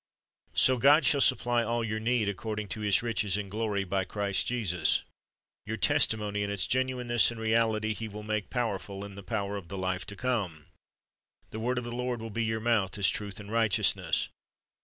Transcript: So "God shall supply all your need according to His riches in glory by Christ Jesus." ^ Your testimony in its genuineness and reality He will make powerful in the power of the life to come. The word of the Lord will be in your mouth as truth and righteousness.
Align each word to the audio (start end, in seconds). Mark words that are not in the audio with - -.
So 0.55 0.77
"God 0.77 1.05
shall 1.05 1.21
supply 1.21 1.61
all 1.63 1.83
your 1.83 1.99
need 1.99 2.27
according 2.27 2.69
to 2.69 2.79
His 2.79 3.03
riches 3.03 3.37
in 3.37 3.49
glory 3.49 3.83
by 3.83 4.03
Christ 4.03 4.47
Jesus." 4.47 4.97
^ 5.01 5.03
Your 5.67 5.77
testimony 5.77 6.41
in 6.41 6.49
its 6.49 6.65
genuineness 6.65 7.29
and 7.29 7.39
reality 7.39 7.93
He 7.93 8.07
will 8.07 8.23
make 8.23 8.49
powerful 8.49 9.05
in 9.05 9.13
the 9.13 9.21
power 9.21 9.57
of 9.57 9.67
the 9.67 9.77
life 9.77 10.07
to 10.07 10.15
come. 10.15 10.65
The 11.51 11.59
word 11.59 11.77
of 11.77 11.83
the 11.83 11.91
Lord 11.95 12.19
will 12.19 12.31
be 12.31 12.41
in 12.41 12.47
your 12.49 12.59
mouth 12.59 12.97
as 12.97 13.09
truth 13.09 13.39
and 13.39 13.51
righteousness. 13.51 14.29